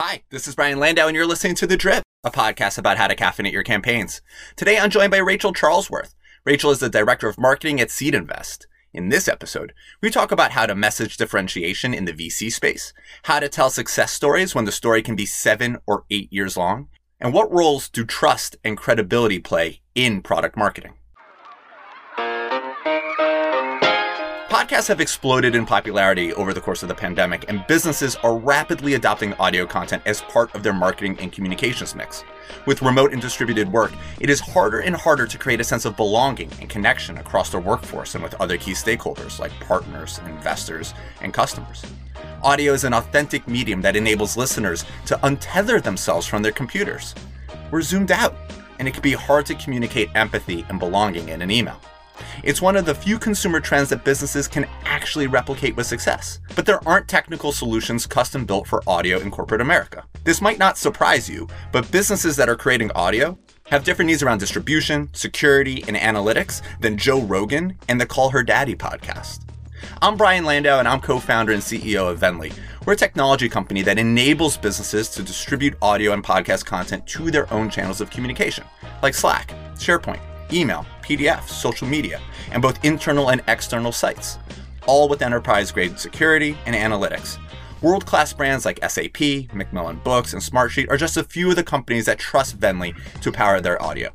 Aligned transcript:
Hi, 0.00 0.22
this 0.30 0.46
is 0.46 0.54
Brian 0.54 0.78
Landau, 0.78 1.08
and 1.08 1.16
you're 1.16 1.26
listening 1.26 1.56
to 1.56 1.66
The 1.66 1.76
Drip, 1.76 2.04
a 2.22 2.30
podcast 2.30 2.78
about 2.78 2.98
how 2.98 3.08
to 3.08 3.16
caffeinate 3.16 3.50
your 3.50 3.64
campaigns. 3.64 4.22
Today, 4.54 4.78
I'm 4.78 4.90
joined 4.90 5.10
by 5.10 5.16
Rachel 5.16 5.52
Charlesworth. 5.52 6.14
Rachel 6.44 6.70
is 6.70 6.78
the 6.78 6.88
Director 6.88 7.28
of 7.28 7.36
Marketing 7.36 7.80
at 7.80 7.88
SeedInvest. 7.88 8.66
In 8.92 9.08
this 9.08 9.26
episode, 9.26 9.72
we 10.00 10.08
talk 10.08 10.30
about 10.30 10.52
how 10.52 10.66
to 10.66 10.76
message 10.76 11.16
differentiation 11.16 11.92
in 11.92 12.04
the 12.04 12.12
VC 12.12 12.52
space, 12.52 12.92
how 13.24 13.40
to 13.40 13.48
tell 13.48 13.70
success 13.70 14.12
stories 14.12 14.54
when 14.54 14.66
the 14.66 14.70
story 14.70 15.02
can 15.02 15.16
be 15.16 15.26
seven 15.26 15.78
or 15.84 16.04
eight 16.12 16.32
years 16.32 16.56
long, 16.56 16.86
and 17.18 17.34
what 17.34 17.52
roles 17.52 17.88
do 17.88 18.04
trust 18.04 18.54
and 18.62 18.78
credibility 18.78 19.40
play 19.40 19.80
in 19.96 20.22
product 20.22 20.56
marketing. 20.56 20.94
Podcasts 24.68 24.88
have 24.88 25.00
exploded 25.00 25.54
in 25.54 25.64
popularity 25.64 26.34
over 26.34 26.52
the 26.52 26.60
course 26.60 26.82
of 26.82 26.90
the 26.90 26.94
pandemic, 26.94 27.46
and 27.48 27.66
businesses 27.66 28.16
are 28.16 28.36
rapidly 28.36 28.92
adopting 28.92 29.32
audio 29.40 29.64
content 29.64 30.02
as 30.04 30.20
part 30.20 30.54
of 30.54 30.62
their 30.62 30.74
marketing 30.74 31.16
and 31.20 31.32
communications 31.32 31.94
mix. 31.94 32.22
With 32.66 32.82
remote 32.82 33.14
and 33.14 33.22
distributed 33.22 33.72
work, 33.72 33.92
it 34.20 34.28
is 34.28 34.40
harder 34.40 34.80
and 34.80 34.94
harder 34.94 35.26
to 35.26 35.38
create 35.38 35.62
a 35.62 35.64
sense 35.64 35.86
of 35.86 35.96
belonging 35.96 36.50
and 36.60 36.68
connection 36.68 37.16
across 37.16 37.48
their 37.48 37.62
workforce 37.62 38.14
and 38.14 38.22
with 38.22 38.34
other 38.34 38.58
key 38.58 38.72
stakeholders 38.72 39.38
like 39.38 39.58
partners, 39.60 40.20
investors, 40.26 40.92
and 41.22 41.32
customers. 41.32 41.82
Audio 42.42 42.74
is 42.74 42.84
an 42.84 42.92
authentic 42.92 43.48
medium 43.48 43.80
that 43.80 43.96
enables 43.96 44.36
listeners 44.36 44.84
to 45.06 45.16
untether 45.22 45.82
themselves 45.82 46.26
from 46.26 46.42
their 46.42 46.52
computers. 46.52 47.14
We're 47.70 47.80
zoomed 47.80 48.10
out, 48.10 48.36
and 48.78 48.86
it 48.86 48.92
can 48.92 49.02
be 49.02 49.12
hard 49.12 49.46
to 49.46 49.54
communicate 49.54 50.10
empathy 50.14 50.66
and 50.68 50.78
belonging 50.78 51.30
in 51.30 51.40
an 51.40 51.50
email. 51.50 51.80
It's 52.42 52.62
one 52.62 52.76
of 52.76 52.84
the 52.84 52.94
few 52.94 53.18
consumer 53.18 53.60
trends 53.60 53.88
that 53.90 54.04
businesses 54.04 54.48
can 54.48 54.66
actually 54.84 55.26
replicate 55.26 55.76
with 55.76 55.86
success. 55.86 56.40
But 56.54 56.66
there 56.66 56.86
aren't 56.86 57.08
technical 57.08 57.52
solutions 57.52 58.06
custom 58.06 58.44
built 58.44 58.66
for 58.66 58.82
audio 58.86 59.18
in 59.18 59.30
corporate 59.30 59.60
America. 59.60 60.04
This 60.24 60.40
might 60.40 60.58
not 60.58 60.78
surprise 60.78 61.28
you, 61.28 61.48
but 61.72 61.90
businesses 61.90 62.36
that 62.36 62.48
are 62.48 62.56
creating 62.56 62.90
audio 62.92 63.38
have 63.70 63.84
different 63.84 64.08
needs 64.08 64.22
around 64.22 64.38
distribution, 64.38 65.08
security, 65.12 65.84
and 65.86 65.96
analytics 65.96 66.62
than 66.80 66.96
Joe 66.96 67.20
Rogan 67.20 67.76
and 67.88 68.00
the 68.00 68.06
Call 68.06 68.30
Her 68.30 68.42
Daddy 68.42 68.74
podcast. 68.74 69.42
I'm 70.02 70.16
Brian 70.16 70.44
Landau, 70.44 70.78
and 70.78 70.88
I'm 70.88 71.00
co 71.00 71.18
founder 71.18 71.52
and 71.52 71.62
CEO 71.62 72.10
of 72.10 72.18
Venly. 72.18 72.52
We're 72.86 72.94
a 72.94 72.96
technology 72.96 73.48
company 73.48 73.82
that 73.82 73.98
enables 73.98 74.56
businesses 74.56 75.08
to 75.10 75.22
distribute 75.22 75.76
audio 75.82 76.12
and 76.12 76.24
podcast 76.24 76.64
content 76.64 77.06
to 77.08 77.30
their 77.30 77.52
own 77.52 77.68
channels 77.68 78.00
of 78.00 78.10
communication, 78.10 78.64
like 79.02 79.14
Slack, 79.14 79.52
SharePoint, 79.74 80.20
email, 80.52 80.86
PDFs, 81.08 81.48
social 81.48 81.88
media, 81.88 82.20
and 82.52 82.60
both 82.60 82.84
internal 82.84 83.30
and 83.30 83.42
external 83.48 83.92
sites, 83.92 84.38
all 84.86 85.08
with 85.08 85.22
enterprise 85.22 85.72
grade 85.72 85.98
security 85.98 86.56
and 86.66 86.76
analytics. 86.76 87.38
World 87.80 88.04
class 88.04 88.32
brands 88.32 88.64
like 88.66 88.80
SAP, 88.86 89.54
Macmillan 89.54 90.00
Books, 90.04 90.34
and 90.34 90.42
Smartsheet 90.42 90.90
are 90.90 90.96
just 90.96 91.16
a 91.16 91.24
few 91.24 91.48
of 91.48 91.56
the 91.56 91.62
companies 91.62 92.06
that 92.06 92.18
trust 92.18 92.58
Venly 92.58 92.94
to 93.22 93.32
power 93.32 93.60
their 93.60 93.80
audio. 93.80 94.10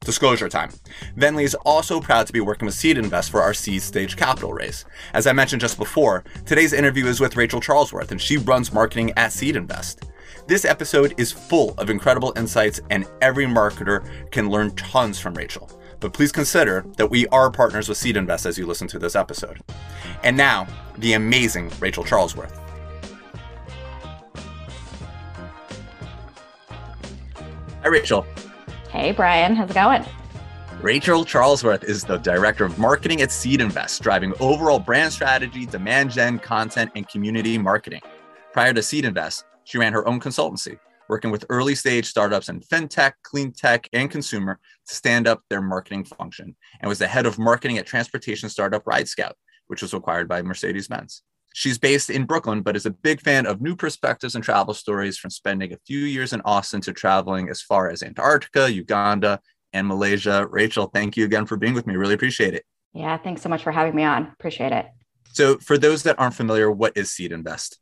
Disclosure 0.00 0.48
time. 0.48 0.70
Venly 1.16 1.44
is 1.44 1.54
also 1.54 2.00
proud 2.00 2.26
to 2.26 2.32
be 2.32 2.40
working 2.40 2.66
with 2.66 2.74
SeedInvest 2.74 3.30
for 3.30 3.40
our 3.40 3.54
seed 3.54 3.82
stage 3.82 4.16
capital 4.16 4.52
raise. 4.52 4.84
As 5.14 5.26
I 5.26 5.32
mentioned 5.32 5.60
just 5.60 5.78
before, 5.78 6.24
today's 6.44 6.72
interview 6.72 7.06
is 7.06 7.20
with 7.20 7.36
Rachel 7.36 7.60
Charlesworth, 7.60 8.10
and 8.10 8.20
she 8.20 8.36
runs 8.36 8.72
marketing 8.72 9.12
at 9.16 9.30
SeedInvest. 9.30 10.08
This 10.46 10.64
episode 10.64 11.14
is 11.18 11.30
full 11.30 11.74
of 11.78 11.90
incredible 11.90 12.32
insights, 12.36 12.80
and 12.90 13.06
every 13.20 13.44
marketer 13.44 14.02
can 14.30 14.48
learn 14.48 14.74
tons 14.76 15.20
from 15.20 15.34
Rachel. 15.34 15.70
But 16.00 16.12
please 16.12 16.30
consider 16.30 16.84
that 16.96 17.10
we 17.10 17.26
are 17.28 17.50
partners 17.50 17.88
with 17.88 17.98
SeedInvest 17.98 18.46
as 18.46 18.56
you 18.56 18.66
listen 18.66 18.86
to 18.88 18.98
this 18.98 19.16
episode. 19.16 19.60
And 20.22 20.36
now, 20.36 20.66
the 20.98 21.14
amazing 21.14 21.70
Rachel 21.80 22.04
Charlesworth. 22.04 22.56
Hi, 27.82 27.88
Rachel. 27.88 28.26
Hey, 28.90 29.12
Brian. 29.12 29.56
How's 29.56 29.70
it 29.70 29.74
going? 29.74 30.04
Rachel 30.80 31.24
Charlesworth 31.24 31.82
is 31.82 32.04
the 32.04 32.18
director 32.18 32.64
of 32.64 32.78
marketing 32.78 33.20
at 33.22 33.30
SeedInvest, 33.30 34.00
driving 34.00 34.32
overall 34.38 34.78
brand 34.78 35.12
strategy, 35.12 35.66
demand 35.66 36.12
gen, 36.12 36.38
content, 36.38 36.92
and 36.94 37.08
community 37.08 37.58
marketing. 37.58 38.00
Prior 38.52 38.72
to 38.72 38.80
SeedInvest, 38.80 39.42
she 39.64 39.78
ran 39.78 39.92
her 39.92 40.06
own 40.06 40.20
consultancy, 40.20 40.78
working 41.08 41.30
with 41.30 41.44
early 41.48 41.74
stage 41.74 42.06
startups 42.06 42.48
in 42.48 42.60
fintech, 42.60 43.12
clean 43.22 43.52
tech, 43.52 43.88
and 43.92 44.10
consumer 44.10 44.58
to 44.86 44.94
stand 44.94 45.26
up 45.26 45.42
their 45.48 45.62
marketing 45.62 46.04
function, 46.04 46.56
and 46.80 46.88
was 46.88 46.98
the 46.98 47.06
head 47.06 47.26
of 47.26 47.38
marketing 47.38 47.78
at 47.78 47.86
transportation 47.86 48.48
startup 48.48 48.84
RideScout, 48.84 49.32
which 49.68 49.82
was 49.82 49.94
acquired 49.94 50.28
by 50.28 50.42
Mercedes 50.42 50.88
Benz. 50.88 51.22
She's 51.54 51.78
based 51.78 52.10
in 52.10 52.24
Brooklyn, 52.24 52.62
but 52.62 52.76
is 52.76 52.86
a 52.86 52.90
big 52.90 53.20
fan 53.20 53.46
of 53.46 53.60
new 53.60 53.74
perspectives 53.74 54.34
and 54.34 54.44
travel 54.44 54.74
stories 54.74 55.18
from 55.18 55.30
spending 55.30 55.72
a 55.72 55.78
few 55.86 56.00
years 56.00 56.32
in 56.32 56.40
Austin 56.44 56.80
to 56.82 56.92
traveling 56.92 57.48
as 57.48 57.62
far 57.62 57.90
as 57.90 58.02
Antarctica, 58.02 58.70
Uganda, 58.70 59.40
and 59.72 59.86
Malaysia. 59.86 60.46
Rachel, 60.48 60.90
thank 60.92 61.16
you 61.16 61.24
again 61.24 61.46
for 61.46 61.56
being 61.56 61.74
with 61.74 61.86
me. 61.86 61.96
Really 61.96 62.14
appreciate 62.14 62.54
it. 62.54 62.64
Yeah, 62.92 63.16
thanks 63.16 63.42
so 63.42 63.48
much 63.48 63.62
for 63.62 63.72
having 63.72 63.94
me 63.94 64.04
on. 64.04 64.28
Appreciate 64.38 64.72
it. 64.72 64.86
So, 65.32 65.58
for 65.58 65.78
those 65.78 66.04
that 66.04 66.18
aren't 66.18 66.34
familiar, 66.34 66.70
what 66.70 66.96
is 66.96 67.08
SeedInvest? 67.08 67.76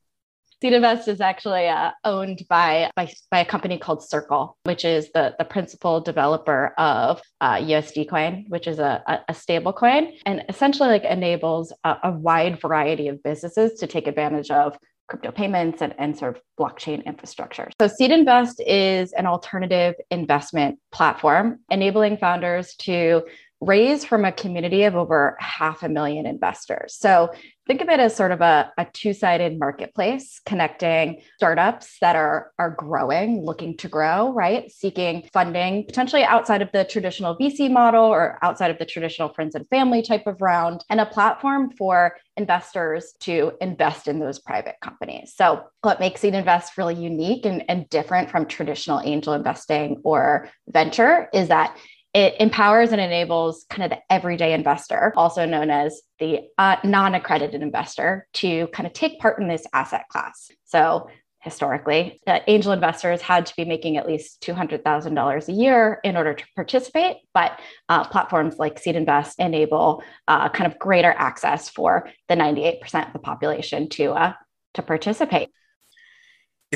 SeedInvest 0.62 1.08
is 1.08 1.20
actually 1.20 1.68
uh, 1.68 1.90
owned 2.04 2.42
by, 2.48 2.90
by, 2.96 3.12
by 3.30 3.40
a 3.40 3.44
company 3.44 3.78
called 3.78 4.02
Circle, 4.02 4.56
which 4.64 4.84
is 4.84 5.10
the 5.12 5.34
the 5.38 5.44
principal 5.44 6.00
developer 6.00 6.72
of 6.78 7.20
uh, 7.40 7.56
USD 7.56 8.08
Coin, 8.08 8.46
which 8.48 8.66
is 8.66 8.78
a, 8.78 9.02
a, 9.06 9.20
a 9.28 9.34
stable 9.34 9.72
coin, 9.72 10.12
and 10.24 10.44
essentially 10.48 10.88
like 10.88 11.04
enables 11.04 11.72
a, 11.84 11.96
a 12.04 12.10
wide 12.12 12.60
variety 12.60 13.08
of 13.08 13.22
businesses 13.22 13.78
to 13.80 13.86
take 13.86 14.06
advantage 14.06 14.50
of 14.50 14.78
crypto 15.08 15.30
payments 15.30 15.82
and, 15.82 15.94
and 15.98 16.18
sort 16.18 16.36
of 16.36 16.42
blockchain 16.58 17.04
infrastructure. 17.04 17.70
So 17.80 17.88
SeedInvest 17.88 18.54
is 18.66 19.12
an 19.12 19.26
alternative 19.26 19.94
investment 20.10 20.78
platform 20.90 21.60
enabling 21.70 22.16
founders 22.16 22.74
to 22.80 23.22
raise 23.60 24.04
from 24.04 24.24
a 24.24 24.32
community 24.32 24.82
of 24.84 24.94
over 24.94 25.36
half 25.40 25.82
a 25.82 25.88
million 25.88 26.26
investors. 26.26 26.96
So 26.98 27.32
think 27.66 27.80
of 27.80 27.88
it 27.88 27.98
as 27.98 28.14
sort 28.14 28.30
of 28.30 28.40
a, 28.40 28.70
a 28.76 28.86
two-sided 28.92 29.58
marketplace 29.58 30.40
connecting 30.44 31.22
startups 31.36 31.96
that 32.00 32.14
are, 32.16 32.52
are 32.58 32.70
growing, 32.70 33.44
looking 33.44 33.76
to 33.78 33.88
grow, 33.88 34.32
right? 34.32 34.70
Seeking 34.70 35.28
funding, 35.32 35.84
potentially 35.84 36.22
outside 36.22 36.62
of 36.62 36.70
the 36.72 36.84
traditional 36.84 37.36
VC 37.36 37.70
model 37.70 38.04
or 38.04 38.38
outside 38.42 38.70
of 38.70 38.78
the 38.78 38.84
traditional 38.84 39.30
friends 39.30 39.54
and 39.54 39.66
family 39.68 40.02
type 40.02 40.26
of 40.26 40.40
round, 40.40 40.84
and 40.90 41.00
a 41.00 41.06
platform 41.06 41.70
for 41.70 42.16
investors 42.36 43.14
to 43.20 43.52
invest 43.60 44.06
in 44.06 44.20
those 44.20 44.38
private 44.38 44.76
companies. 44.82 45.32
So 45.34 45.64
what 45.80 45.98
makes 45.98 46.20
SeedInvest 46.20 46.76
really 46.76 46.94
unique 46.94 47.46
and, 47.46 47.64
and 47.68 47.88
different 47.88 48.30
from 48.30 48.46
traditional 48.46 49.00
angel 49.00 49.32
investing 49.32 50.02
or 50.04 50.50
venture 50.68 51.28
is 51.32 51.48
that 51.48 51.76
it 52.14 52.34
empowers 52.40 52.92
and 52.92 53.00
enables 53.00 53.66
kind 53.68 53.84
of 53.84 53.90
the 53.90 54.02
everyday 54.12 54.52
investor, 54.52 55.12
also 55.16 55.44
known 55.44 55.70
as 55.70 56.00
the 56.18 56.40
uh, 56.56 56.76
non 56.82 57.14
accredited 57.14 57.62
investor, 57.62 58.26
to 58.34 58.66
kind 58.68 58.86
of 58.86 58.92
take 58.92 59.18
part 59.18 59.40
in 59.40 59.48
this 59.48 59.66
asset 59.72 60.06
class. 60.10 60.50
So, 60.64 61.08
historically, 61.40 62.20
uh, 62.26 62.40
angel 62.48 62.72
investors 62.72 63.22
had 63.22 63.46
to 63.46 63.54
be 63.56 63.64
making 63.64 63.96
at 63.96 64.06
least 64.06 64.42
$200,000 64.42 65.48
a 65.48 65.52
year 65.52 66.00
in 66.02 66.16
order 66.16 66.34
to 66.34 66.44
participate. 66.56 67.18
But 67.34 67.60
uh, 67.88 68.04
platforms 68.04 68.56
like 68.58 68.82
SeedInvest 68.82 69.34
enable 69.38 70.02
uh, 70.26 70.48
kind 70.48 70.70
of 70.70 70.78
greater 70.78 71.14
access 71.16 71.68
for 71.68 72.08
the 72.28 72.34
98% 72.34 73.06
of 73.06 73.12
the 73.12 73.20
population 73.20 73.88
to, 73.90 74.12
uh, 74.12 74.32
to 74.74 74.82
participate 74.82 75.50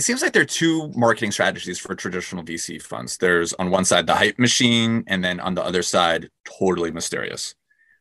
it 0.01 0.05
seems 0.05 0.23
like 0.23 0.33
there 0.33 0.41
are 0.41 0.47
two 0.47 0.91
marketing 0.97 1.31
strategies 1.31 1.79
for 1.79 1.95
traditional 1.95 2.43
VC 2.43 2.81
funds. 2.81 3.19
There's 3.19 3.53
on 3.53 3.71
one 3.71 3.85
side 3.85 4.07
the 4.07 4.15
hype 4.15 4.39
machine, 4.39 5.05
and 5.07 5.23
then 5.23 5.39
on 5.41 5.55
the 5.55 5.63
other 5.63 5.83
side, 5.83 6.31
totally 6.59 6.91
mysterious. 6.91 7.55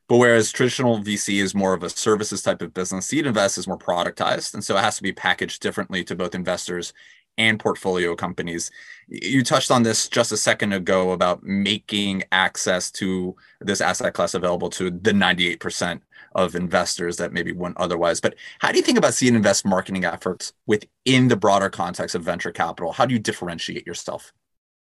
But 0.08 0.16
whereas 0.16 0.50
traditional 0.54 1.00
VC 1.00 1.42
is 1.42 1.54
more 1.54 1.74
of 1.74 1.84
a 1.84 1.90
services 1.90 2.42
type 2.42 2.62
of 2.62 2.74
business, 2.74 3.06
SeedInvest 3.06 3.58
is 3.58 3.68
more 3.68 3.78
productized. 3.78 4.54
And 4.54 4.64
so 4.64 4.78
it 4.78 4.82
has 4.82 4.96
to 4.96 5.04
be 5.04 5.12
packaged 5.12 5.62
differently 5.62 6.06
to 6.06 6.16
both 6.16 6.36
investors 6.36 6.94
and 7.38 7.60
portfolio 7.60 8.16
companies. 8.16 8.72
You 9.10 9.44
touched 9.44 9.70
on 9.70 9.84
this 9.84 10.08
just 10.08 10.32
a 10.32 10.38
second 10.38 10.72
ago 10.72 11.12
about 11.12 11.44
making 11.44 12.24
access 12.32 12.92
to 12.92 13.36
this 13.60 13.82
asset 13.82 14.14
class 14.14 14.36
available 14.36 14.70
to 14.70 14.90
the 14.90 15.12
98% 15.12 16.00
of 16.36 16.56
investors 16.56 17.18
that 17.18 17.34
maybe 17.34 17.52
wouldn't 17.52 17.78
otherwise. 17.78 18.20
But 18.20 18.36
how 18.60 18.72
do 18.72 18.78
you 18.78 18.84
think 18.84 18.98
about 18.98 19.12
SeedInvest 19.12 19.66
marketing 19.66 20.06
efforts 20.06 20.54
within 20.66 21.28
the 21.28 21.36
broader 21.36 21.70
context 21.70 22.16
of 22.16 22.24
venture 22.24 22.52
capital? 22.52 22.92
How 22.92 23.06
do 23.06 23.14
you 23.14 23.20
differentiate 23.20 23.88
yourself? 23.88 24.34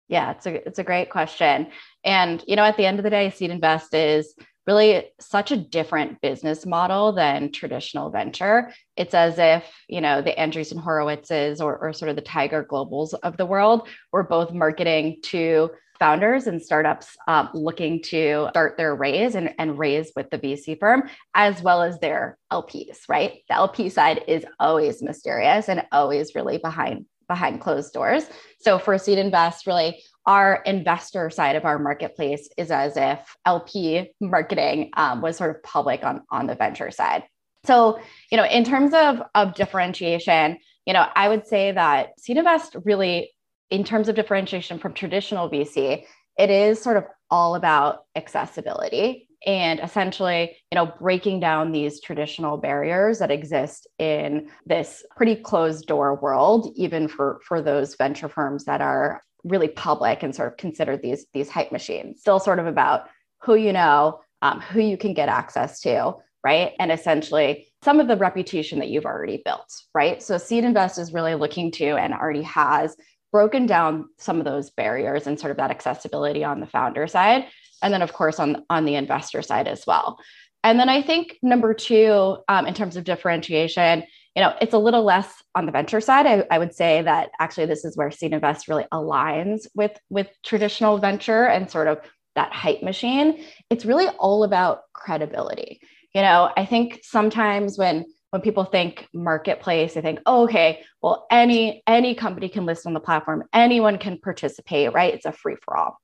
Yeah, 0.08 0.32
it's 0.32 0.48
a 0.48 0.68
it's 0.68 0.80
a 0.80 0.84
great 0.84 1.10
question. 1.10 1.68
And 2.04 2.44
you 2.48 2.56
know, 2.56 2.64
at 2.64 2.78
the 2.78 2.86
end 2.86 3.00
of 3.00 3.04
the 3.04 3.12
day, 3.12 3.28
SeedInvest 3.28 3.90
is 3.94 4.34
really 4.70 5.06
such 5.20 5.52
a 5.52 5.58
different 5.58 6.22
business 6.22 6.64
model 6.64 7.12
than 7.12 7.52
traditional 7.52 8.12
venture. 8.12 8.72
It's 8.96 9.16
as 9.16 9.40
if, 9.40 9.64
you 9.88 10.00
know, 10.00 10.22
the 10.22 10.32
Andreessen 10.32 10.84
Horowitzes 10.84 11.60
or, 11.60 11.76
or 11.78 11.92
sort 11.92 12.10
of 12.10 12.16
the 12.16 12.22
Tiger 12.22 12.64
Globals 12.64 13.16
of 13.24 13.36
the 13.36 13.48
world 13.48 13.88
were 14.12 14.22
both 14.22 14.54
marketing 14.54 15.22
to 15.24 15.72
founders 16.00 16.48
and 16.48 16.62
startups 16.62 17.16
um, 17.28 17.50
looking 17.54 18.02
to 18.04 18.48
start 18.52 18.78
their 18.78 18.96
raise 18.96 19.36
and, 19.36 19.54
and 19.60 19.78
raise 19.78 20.12
with 20.16 20.30
the 20.30 20.40
VC 20.40 20.80
firm, 20.80 21.10
as 21.36 21.62
well 21.62 21.82
as 21.82 22.00
their 22.00 22.38
LPs, 22.52 23.00
right? 23.08 23.42
The 23.50 23.56
LP 23.56 23.90
side 23.90 24.24
is 24.28 24.46
always 24.60 25.04
mysterious 25.04 25.70
and 25.70 25.86
always 25.92 26.34
really 26.36 26.58
behind 26.58 27.06
behind 27.28 27.62
closed 27.62 27.94
doors. 27.94 28.26
So 28.60 28.80
for 28.80 28.96
SeedInvest, 28.96 29.68
really 29.68 30.02
our 30.26 30.62
investor 30.66 31.30
side 31.30 31.56
of 31.56 31.64
our 31.64 31.80
marketplace 31.80 32.50
is 32.58 32.72
as 32.72 32.98
if 32.98 33.20
LP 33.46 34.12
marketing 34.20 34.92
um, 34.98 35.22
was 35.22 35.38
sort 35.38 35.56
of 35.56 35.64
public 35.64 36.04
on, 36.04 36.24
on 36.30 36.48
the 36.48 36.56
venture 36.56 36.92
side. 36.92 37.24
So, 37.66 38.00
you 38.32 38.38
know, 38.38 38.46
in 38.46 38.64
terms 38.64 38.94
of, 38.94 39.22
of 39.36 39.54
differentiation, 39.54 40.58
you 40.86 40.94
know, 40.94 41.06
I 41.16 41.30
would 41.30 41.48
say 41.48 41.72
that 41.72 42.12
SeedInvest 42.20 42.82
really, 42.86 43.32
in 43.70 43.84
terms 43.84 44.10
of 44.10 44.16
differentiation 44.16 44.80
from 44.80 44.94
traditional 44.94 45.50
VC, 45.50 46.04
it 46.38 46.50
is 46.50 46.82
sort 46.82 46.98
of 46.98 47.06
all 47.30 47.56
about 47.56 48.06
accessibility 48.16 49.28
and 49.46 49.80
essentially 49.80 50.58
you 50.72 50.76
know 50.76 50.92
breaking 51.00 51.40
down 51.40 51.72
these 51.72 52.02
traditional 52.02 52.58
barriers 52.58 53.20
that 53.20 53.32
exist 53.32 53.88
in 53.98 54.50
this 54.66 55.06
pretty 55.16 55.36
closed 55.36 55.86
door 55.88 56.16
world 56.16 56.74
even 56.76 57.08
for 57.08 57.40
for 57.46 57.62
those 57.62 57.96
venture 57.96 58.28
firms 58.28 58.66
that 58.66 58.82
are 58.82 59.24
really 59.46 59.70
public 59.70 60.24
and 60.24 60.36
sort 60.36 60.52
of 60.52 60.58
considered 60.58 61.02
these 61.02 61.26
these 61.34 61.50
hype 61.50 61.72
machines. 61.72 62.20
Still 62.20 62.40
sort 62.40 62.60
of 62.60 62.68
about 62.68 63.08
who 63.42 63.56
you 63.56 63.72
know 63.72 64.20
um, 64.42 64.60
who 64.62 64.82
you 64.82 64.98
can 64.98 65.14
get 65.14 65.30
access 65.30 65.80
to 65.82 66.16
right? 66.42 66.72
And 66.80 66.90
essentially 66.90 67.68
some 67.84 68.00
of 68.00 68.08
the 68.08 68.16
reputation 68.16 68.80
that 68.80 68.88
you've 68.88 69.06
already 69.06 69.42
built 69.44 69.74
right? 69.94 70.22
So 70.22 70.36
SeedInvest 70.36 70.98
is 70.98 71.14
really 71.14 71.36
looking 71.36 71.72
to 71.74 71.96
and 71.98 72.14
already 72.14 72.44
has 72.44 72.96
broken 73.32 73.66
down 73.66 74.10
some 74.18 74.40
of 74.40 74.46
those 74.46 74.70
barriers 74.70 75.28
and 75.28 75.40
sort 75.40 75.52
of 75.52 75.58
that 75.58 75.72
accessibility 75.72 76.44
on 76.44 76.60
the 76.60 76.68
founder 76.68 77.08
side 77.08 77.46
and 77.82 77.94
then 77.94 78.02
of 78.02 78.14
course 78.14 78.40
on 78.40 78.64
on 78.70 78.86
the 78.86 78.96
investor 78.96 79.42
side 79.42 79.68
as 79.68 79.86
well. 79.88 80.20
And 80.64 80.80
then 80.80 80.90
i 80.90 81.02
think 81.02 81.38
number 81.42 81.74
two 81.74 82.38
um, 82.48 82.66
in 82.68 82.74
terms 82.74 82.98
of 82.98 83.04
differentiation 83.04 84.04
you 84.36 84.42
know 84.42 84.54
it's 84.62 84.74
a 84.74 84.78
little 84.78 85.04
less 85.04 85.42
on 85.56 85.66
the 85.66 85.72
venture 85.72 86.02
side. 86.02 86.26
I, 86.28 86.46
I, 86.52 86.60
would 86.60 86.74
say 86.74 87.02
that 87.02 87.32
actually 87.40 87.66
this 87.66 87.84
is 87.84 87.98
where 87.98 88.10
SeedInvest 88.10 88.68
really 88.68 88.86
aligns 88.94 89.66
with 89.74 89.98
with 90.10 90.28
traditional 90.44 90.98
venture 90.98 91.46
and 91.46 91.70
sort 91.70 91.88
of 91.88 92.00
that 92.36 92.54
hype 92.54 92.84
machine. 92.84 93.44
It's 93.70 93.86
really 93.86 94.08
all 94.08 94.44
about 94.44 94.82
credibility. 94.94 95.82
You 96.14 96.22
know 96.22 96.52
i 96.58 96.66
think 96.66 97.00
sometimes 97.04 97.78
when 97.78 98.06
when 98.32 98.42
people 98.42 98.64
think 98.64 99.08
marketplace 99.14 99.94
they 99.94 100.02
think 100.02 100.20
oh, 100.26 100.44
okay 100.44 100.84
well 101.02 101.26
any 101.32 101.84
any 101.88 102.16
company 102.16 102.50
can 102.50 102.66
list 102.66 102.86
on 102.86 102.94
the 102.94 103.00
platform. 103.00 103.44
Anyone 103.54 103.98
can 103.98 104.20
participate 104.20 104.94
right? 104.94 105.14
It's 105.14 105.26
a 105.26 105.32
free 105.32 105.56
for 105.64 105.78
all 105.78 105.98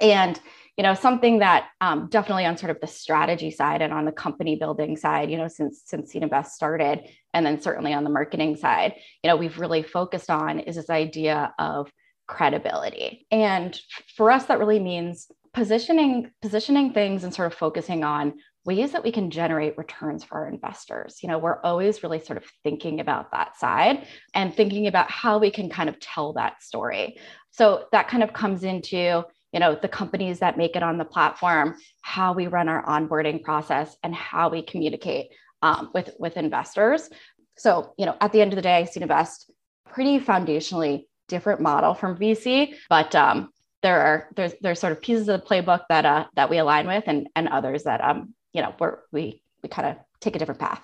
and 0.00 0.40
you 0.76 0.84
know 0.84 0.94
something 0.94 1.40
that 1.40 1.68
um, 1.80 2.08
definitely 2.08 2.46
on 2.46 2.56
sort 2.56 2.70
of 2.70 2.80
the 2.80 2.86
strategy 2.86 3.50
side 3.50 3.82
and 3.82 3.92
on 3.92 4.04
the 4.04 4.12
company 4.12 4.56
building 4.56 4.96
side 4.96 5.30
you 5.30 5.36
know 5.36 5.48
since 5.48 5.82
since 5.84 6.14
SeedInvest 6.14 6.48
started 6.48 7.08
and 7.34 7.44
then 7.44 7.60
certainly 7.60 7.92
on 7.92 8.04
the 8.04 8.10
marketing 8.10 8.56
side 8.56 8.94
you 9.22 9.28
know 9.28 9.36
we've 9.36 9.58
really 9.58 9.82
focused 9.82 10.30
on 10.30 10.60
is 10.60 10.76
this 10.76 10.90
idea 10.90 11.52
of 11.58 11.90
credibility. 12.28 13.26
And 13.32 13.78
for 14.14 14.30
us 14.30 14.44
that 14.44 14.60
really 14.60 14.78
means 14.78 15.26
positioning 15.52 16.30
positioning 16.40 16.92
things 16.92 17.24
and 17.24 17.34
sort 17.34 17.50
of 17.50 17.58
focusing 17.58 18.04
on 18.04 18.34
ways 18.68 18.92
that 18.92 19.02
we 19.02 19.10
can 19.10 19.30
generate 19.30 19.78
returns 19.78 20.22
for 20.22 20.40
our 20.40 20.48
investors. 20.48 21.20
You 21.22 21.28
know 21.30 21.38
we're 21.38 21.60
always 21.62 22.02
really 22.02 22.20
sort 22.20 22.36
of 22.36 22.44
thinking 22.62 23.00
about 23.00 23.32
that 23.32 23.56
side 23.56 24.06
and 24.34 24.54
thinking 24.54 24.86
about 24.86 25.10
how 25.10 25.38
we 25.38 25.50
can 25.50 25.70
kind 25.70 25.88
of 25.88 25.98
tell 25.98 26.34
that 26.34 26.62
story. 26.62 27.18
So 27.50 27.86
that 27.92 28.08
kind 28.08 28.22
of 28.22 28.34
comes 28.34 28.64
into 28.64 29.24
you 29.54 29.60
know 29.60 29.74
the 29.74 29.88
companies 29.88 30.40
that 30.40 30.58
make 30.58 30.76
it 30.76 30.82
on 30.82 30.98
the 30.98 31.06
platform 31.06 31.76
how 32.02 32.34
we 32.34 32.46
run 32.46 32.68
our 32.68 32.84
onboarding 32.84 33.42
process 33.42 33.96
and 34.02 34.14
how 34.14 34.50
we 34.50 34.60
communicate 34.62 35.28
um, 35.62 35.90
with 35.94 36.10
with 36.18 36.36
investors. 36.36 37.08
So 37.56 37.94
you 37.96 38.04
know 38.04 38.16
at 38.20 38.32
the 38.32 38.42
end 38.42 38.52
of 38.52 38.56
the 38.56 38.68
day 38.70 38.86
SeedInvest 38.86 39.50
pretty 39.88 40.20
foundationally 40.20 41.06
different 41.28 41.60
model 41.60 41.94
from 41.94 42.16
vc 42.16 42.74
but 42.88 43.14
um, 43.14 43.50
there 43.82 44.00
are 44.00 44.28
there's 44.36 44.54
there's 44.60 44.80
sort 44.80 44.92
of 44.92 45.00
pieces 45.00 45.28
of 45.28 45.40
the 45.40 45.46
playbook 45.46 45.82
that 45.88 46.04
uh, 46.04 46.26
that 46.36 46.50
we 46.50 46.58
align 46.58 46.86
with 46.86 47.04
and 47.06 47.28
and 47.36 47.48
others 47.48 47.84
that 47.84 48.02
um 48.02 48.34
you 48.52 48.62
know 48.62 48.74
we're 48.78 48.98
we 49.12 49.42
we 49.62 49.68
kind 49.68 49.88
of 49.88 49.96
take 50.20 50.36
a 50.36 50.38
different 50.38 50.60
path 50.60 50.82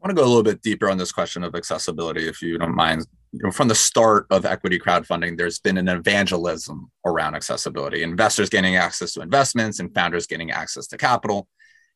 I 0.00 0.06
want 0.06 0.16
to 0.16 0.22
go 0.22 0.26
a 0.26 0.30
little 0.30 0.44
bit 0.44 0.62
deeper 0.62 0.88
on 0.88 0.96
this 0.96 1.10
question 1.10 1.42
of 1.42 1.56
accessibility, 1.56 2.28
if 2.28 2.40
you 2.40 2.56
don't 2.56 2.76
mind 2.76 3.04
you 3.32 3.40
know, 3.42 3.50
from 3.50 3.66
the 3.66 3.74
start 3.74 4.26
of 4.30 4.46
equity 4.46 4.78
crowdfunding, 4.78 5.36
there's 5.36 5.58
been 5.58 5.76
an 5.76 5.88
evangelism 5.88 6.88
around 7.04 7.34
accessibility, 7.34 8.04
investors 8.04 8.48
getting 8.48 8.76
access 8.76 9.12
to 9.14 9.22
investments 9.22 9.80
and 9.80 9.92
founders 9.92 10.28
getting 10.28 10.52
access 10.52 10.86
to 10.88 10.96
capital. 10.96 11.48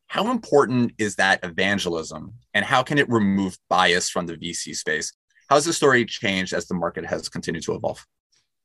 How 0.09 0.33
important 0.33 0.93
is 0.99 1.15
that 1.17 1.45
evangelism 1.45 2.35
and 2.55 2.65
how 2.65 2.83
can 2.83 2.99
it 2.99 3.09
remove 3.09 3.57
bias 3.71 4.11
from 4.11 4.27
the 4.27 4.37
VC 4.37 4.75
space? 4.75 5.13
How 5.49 5.55
has 5.55 5.65
the 5.65 5.73
story 5.73 6.05
changed 6.05 6.53
as 6.53 6.67
the 6.67 6.75
market 6.75 7.07
has 7.07 7.29
continued 7.29 7.63
to 7.65 7.75
evolve? 7.75 8.05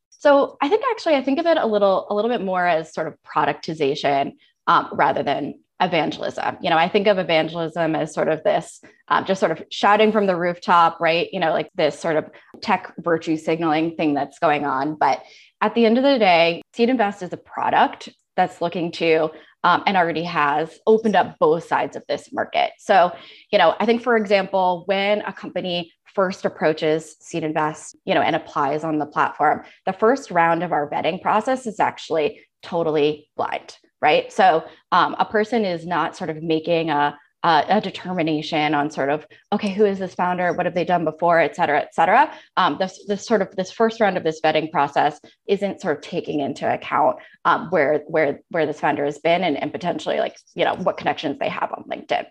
So 0.09 0.57
I 0.61 0.67
think 0.67 0.83
actually 0.91 1.15
I 1.15 1.21
think 1.21 1.37
of 1.37 1.45
it 1.45 1.57
a 1.57 1.65
little 1.65 2.07
a 2.09 2.15
little 2.15 2.31
bit 2.31 2.41
more 2.41 2.65
as 2.65 2.91
sort 2.91 3.07
of 3.07 3.15
productization 3.21 4.33
um, 4.65 4.89
rather 4.93 5.21
than 5.21 5.59
evangelism. 5.79 6.57
You 6.61 6.69
know, 6.69 6.77
I 6.77 6.89
think 6.89 7.07
of 7.07 7.19
evangelism 7.19 7.95
as 7.95 8.13
sort 8.13 8.29
of 8.29 8.43
this 8.43 8.81
um, 9.09 9.25
just 9.25 9.39
sort 9.39 9.51
of 9.51 9.63
shouting 9.71 10.11
from 10.11 10.25
the 10.25 10.35
rooftop, 10.35 10.99
right? 10.99 11.27
You 11.31 11.39
know, 11.39 11.51
like 11.51 11.69
this 11.75 11.99
sort 11.99 12.15
of 12.15 12.25
tech 12.61 12.93
virtue 12.97 13.37
signaling 13.37 13.95
thing 13.95 14.13
that's 14.13 14.39
going 14.39 14.65
on. 14.65 14.95
But 14.95 15.23
at 15.61 15.75
the 15.75 15.85
end 15.85 15.97
of 15.97 16.03
the 16.03 16.19
day, 16.19 16.61
SeedInvest 16.75 17.21
is 17.23 17.33
a 17.33 17.37
product 17.37 18.09
that's 18.35 18.61
looking 18.61 18.91
to 18.93 19.29
um, 19.63 19.83
and 19.85 19.97
already 19.97 20.23
has 20.23 20.79
opened 20.87 21.15
up 21.15 21.37
both 21.39 21.67
sides 21.67 21.95
of 21.95 22.03
this 22.07 22.31
market. 22.31 22.71
So, 22.77 23.11
you 23.51 23.57
know, 23.57 23.75
I 23.79 23.85
think, 23.85 24.03
for 24.03 24.15
example, 24.15 24.83
when 24.85 25.21
a 25.21 25.33
company 25.33 25.91
first 26.13 26.45
approaches 26.45 27.15
SeedInvest, 27.21 27.95
you 28.05 28.13
know, 28.13 28.21
and 28.21 28.35
applies 28.35 28.83
on 28.83 28.97
the 28.97 29.05
platform, 29.05 29.63
the 29.85 29.93
first 29.93 30.31
round 30.31 30.63
of 30.63 30.71
our 30.71 30.89
vetting 30.89 31.21
process 31.21 31.67
is 31.67 31.79
actually 31.79 32.41
totally 32.63 33.29
blind 33.35 33.77
right? 34.01 34.31
So 34.31 34.63
um, 34.91 35.15
a 35.19 35.25
person 35.25 35.65
is 35.65 35.85
not 35.85 36.15
sort 36.15 36.29
of 36.29 36.41
making 36.41 36.89
a, 36.89 37.17
a, 37.43 37.65
a, 37.69 37.81
determination 37.81 38.73
on 38.73 38.89
sort 38.89 39.09
of 39.09 39.25
okay, 39.51 39.73
who 39.73 39.85
is 39.85 39.99
this 39.99 40.15
founder? 40.15 40.53
What 40.53 40.65
have 40.65 40.75
they 40.75 40.83
done 40.85 41.05
before, 41.05 41.39
et 41.39 41.55
cetera, 41.55 41.79
et 41.79 41.93
cetera. 41.93 42.31
Um, 42.57 42.77
this 42.79 43.05
this 43.07 43.25
sort 43.25 43.41
of 43.41 43.55
this 43.55 43.71
first 43.71 43.99
round 43.99 44.17
of 44.17 44.23
this 44.23 44.41
vetting 44.41 44.71
process 44.71 45.19
isn't 45.47 45.81
sort 45.81 45.97
of 45.97 46.03
taking 46.03 46.39
into 46.39 46.71
account 46.71 47.17
um, 47.45 47.69
where 47.69 47.99
where 48.07 48.41
where 48.49 48.65
this 48.65 48.79
founder 48.79 49.05
has 49.05 49.19
been 49.19 49.43
and, 49.43 49.57
and 49.57 49.71
potentially 49.71 50.17
like 50.17 50.37
you 50.55 50.65
know 50.65 50.75
what 50.75 50.97
connections 50.97 51.37
they 51.39 51.49
have 51.49 51.71
on 51.71 51.83
LinkedIn. 51.89 52.25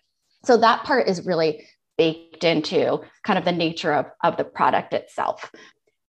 So 0.45 0.57
that 0.59 0.85
part 0.85 1.09
is 1.09 1.27
really 1.27 1.67
baked 1.99 2.45
into 2.45 3.01
kind 3.25 3.39
of 3.39 3.45
the 3.45 3.53
nature 3.53 3.93
of, 3.93 4.07
of 4.23 4.37
the 4.37 4.45
product 4.45 4.93
itself 4.93 5.51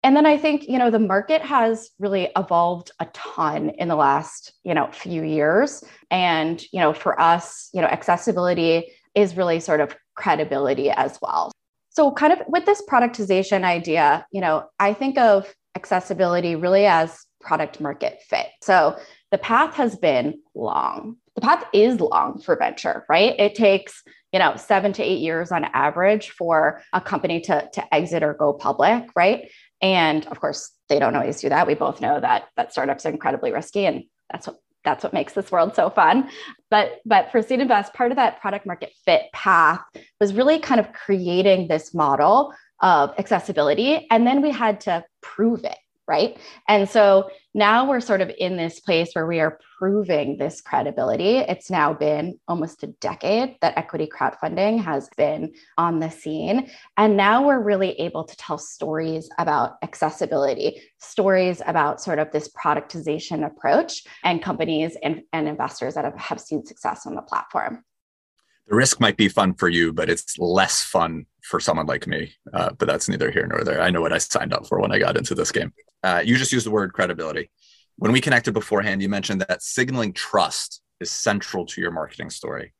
and 0.07 0.15
then 0.15 0.25
i 0.25 0.37
think 0.37 0.69
you 0.69 0.79
know 0.79 0.89
the 0.89 0.99
market 0.99 1.41
has 1.41 1.89
really 1.99 2.29
evolved 2.37 2.91
a 3.01 3.05
ton 3.07 3.71
in 3.71 3.89
the 3.89 3.95
last 3.95 4.53
you 4.63 4.73
know 4.73 4.89
few 4.91 5.21
years. 5.21 5.83
And 6.09 6.63
you 6.71 6.79
know 6.79 6.93
for 6.93 7.19
us 7.19 7.69
you 7.73 7.81
know 7.81 7.87
accessibility 7.87 8.89
is 9.15 9.35
really 9.35 9.59
sort 9.59 9.81
of 9.81 9.95
credibility 10.15 10.89
as 10.89 11.19
well. 11.21 11.51
So 11.89 12.11
kind 12.11 12.31
of 12.31 12.39
with 12.47 12.65
this 12.65 12.81
productization 12.89 13.65
idea 13.65 14.25
you 14.31 14.39
know 14.39 14.69
i 14.79 14.93
think 14.93 15.17
of 15.17 15.53
accessibility 15.75 16.55
really 16.55 16.85
as 16.85 17.25
product 17.41 17.81
market 17.81 18.19
fit. 18.29 18.47
So 18.63 18.97
the 19.31 19.37
path 19.37 19.73
has 19.75 19.97
been 19.97 20.39
long. 20.55 21.17
The 21.35 21.41
path 21.41 21.65
is 21.73 21.99
long 21.99 22.39
for 22.39 22.55
venture 22.55 23.05
right? 23.09 23.37
It 23.37 23.55
takes 23.55 24.03
you 24.31 24.39
know 24.39 24.55
seven 24.55 24.93
to 24.93 25.03
eight 25.03 25.19
years 25.19 25.51
on 25.51 25.65
average 25.73 26.29
for 26.31 26.81
a 26.93 27.01
company 27.01 27.41
to, 27.41 27.69
to 27.73 27.93
exit 27.93 28.23
or 28.23 28.33
go 28.33 28.53
public 28.53 29.05
right 29.15 29.49
and 29.81 30.25
of 30.27 30.39
course, 30.39 30.71
they 30.89 30.99
don't 30.99 31.15
always 31.15 31.41
do 31.41 31.49
that. 31.49 31.67
We 31.67 31.73
both 31.73 32.01
know 32.01 32.19
that 32.19 32.49
that 32.55 32.71
startups 32.71 33.05
are 33.05 33.09
incredibly 33.09 33.51
risky, 33.51 33.85
and 33.85 34.03
that's 34.31 34.47
what 34.47 34.59
that's 34.83 35.03
what 35.03 35.13
makes 35.13 35.33
this 35.33 35.51
world 35.51 35.75
so 35.75 35.89
fun. 35.89 36.29
But 36.69 36.99
but 37.05 37.31
for 37.31 37.41
SeedInvest, 37.41 37.93
part 37.93 38.11
of 38.11 38.17
that 38.17 38.39
product 38.39 38.65
market 38.65 38.93
fit 39.05 39.23
path 39.33 39.81
was 40.19 40.33
really 40.33 40.59
kind 40.59 40.79
of 40.79 40.93
creating 40.93 41.67
this 41.67 41.93
model 41.93 42.53
of 42.81 43.13
accessibility, 43.17 44.07
and 44.09 44.25
then 44.25 44.41
we 44.41 44.51
had 44.51 44.81
to 44.81 45.03
prove 45.21 45.63
it 45.63 45.77
right? 46.07 46.37
And 46.67 46.87
so 46.89 47.29
now 47.53 47.87
we're 47.87 47.99
sort 47.99 48.21
of 48.21 48.31
in 48.37 48.55
this 48.55 48.79
place 48.79 49.09
where 49.13 49.27
we 49.27 49.39
are 49.39 49.59
proving 49.77 50.37
this 50.37 50.61
credibility. 50.61 51.37
It's 51.37 51.69
now 51.69 51.93
been 51.93 52.39
almost 52.47 52.83
a 52.83 52.87
decade 52.87 53.57
that 53.61 53.77
equity 53.77 54.07
crowdfunding 54.07 54.81
has 54.83 55.09
been 55.17 55.53
on 55.77 55.99
the 55.99 56.09
scene. 56.09 56.69
And 56.97 57.17
now 57.17 57.45
we're 57.45 57.61
really 57.61 57.91
able 57.99 58.23
to 58.23 58.37
tell 58.37 58.57
stories 58.57 59.29
about 59.37 59.73
accessibility, 59.83 60.81
stories 60.99 61.61
about 61.65 62.01
sort 62.01 62.19
of 62.19 62.31
this 62.31 62.49
productization 62.49 63.45
approach 63.45 64.03
and 64.23 64.41
companies 64.41 64.95
and, 65.03 65.23
and 65.33 65.47
investors 65.47 65.95
that 65.95 66.05
have, 66.05 66.17
have 66.17 66.39
seen 66.39 66.65
success 66.65 67.05
on 67.05 67.15
the 67.15 67.21
platform 67.21 67.83
the 68.67 68.75
risk 68.75 68.99
might 68.99 69.17
be 69.17 69.29
fun 69.29 69.53
for 69.53 69.69
you, 69.69 69.93
but 69.93 70.09
it's 70.09 70.37
less 70.37 70.83
fun 70.83 71.25
for 71.43 71.59
someone 71.59 71.85
like 71.85 72.05
me. 72.05 72.33
Uh, 72.53 72.69
but 72.77 72.87
that's 72.87 73.07
neither 73.07 73.31
here 73.31 73.47
nor 73.47 73.63
there. 73.63 73.81
I 73.81 73.89
know 73.89 74.01
what 74.01 74.13
I 74.13 74.17
signed 74.17 74.53
up 74.53 74.67
for 74.67 74.79
when 74.81 74.91
I 74.91 74.99
got 74.99 75.17
into 75.17 75.35
this 75.35 75.51
game. 75.51 75.73
Uh, 76.03 76.21
you 76.23 76.35
just 76.35 76.51
used 76.51 76.65
the 76.65 76.71
word 76.71 76.93
credibility. 76.93 77.49
When 77.97 78.11
we 78.11 78.21
connected 78.21 78.53
beforehand, 78.53 79.01
you 79.01 79.09
mentioned 79.09 79.41
that 79.41 79.63
signaling 79.63 80.13
trust 80.13 80.81
is 80.99 81.09
central 81.09 81.65
to 81.65 81.81
your 81.81 81.91
marketing 81.91 82.29
story. 82.29 82.73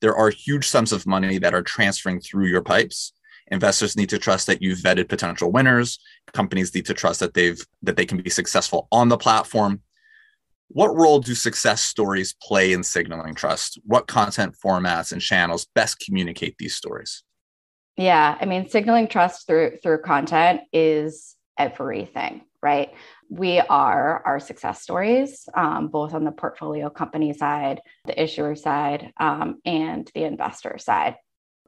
There 0.00 0.16
are 0.16 0.30
huge 0.30 0.66
sums 0.68 0.92
of 0.92 1.06
money 1.06 1.38
that 1.38 1.54
are 1.54 1.62
transferring 1.62 2.20
through 2.20 2.46
your 2.46 2.62
pipes. 2.62 3.12
Investors 3.48 3.96
need 3.96 4.08
to 4.10 4.18
trust 4.18 4.46
that 4.46 4.62
you've 4.62 4.78
vetted 4.78 5.08
potential 5.08 5.52
winners. 5.52 5.98
Companies 6.32 6.74
need 6.74 6.86
to 6.86 6.94
trust 6.94 7.20
that 7.20 7.34
they've 7.34 7.60
that 7.82 7.96
they 7.96 8.06
can 8.06 8.18
be 8.18 8.30
successful 8.30 8.88
on 8.90 9.08
the 9.08 9.18
platform. 9.18 9.82
What 10.74 10.96
role 10.96 11.18
do 11.18 11.34
success 11.34 11.82
stories 11.82 12.34
play 12.42 12.72
in 12.72 12.82
signaling 12.82 13.34
trust? 13.34 13.78
What 13.84 14.06
content 14.06 14.56
formats 14.62 15.12
and 15.12 15.20
channels 15.20 15.66
best 15.74 15.98
communicate 16.00 16.56
these 16.58 16.74
stories? 16.74 17.24
Yeah, 17.98 18.38
I 18.40 18.46
mean, 18.46 18.70
signaling 18.70 19.08
trust 19.08 19.46
through 19.46 19.76
through 19.82 20.00
content 20.00 20.62
is 20.72 21.36
everything, 21.58 22.42
right? 22.62 22.90
We 23.28 23.60
are 23.60 24.22
our 24.24 24.40
success 24.40 24.80
stories, 24.80 25.46
um, 25.54 25.88
both 25.88 26.14
on 26.14 26.24
the 26.24 26.32
portfolio 26.32 26.88
company 26.88 27.34
side, 27.34 27.82
the 28.06 28.20
issuer 28.20 28.56
side, 28.56 29.12
um, 29.20 29.60
and 29.66 30.10
the 30.14 30.24
investor 30.24 30.78
side. 30.78 31.16